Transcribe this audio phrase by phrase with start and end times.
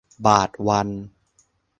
[0.25, 0.87] บาทวัน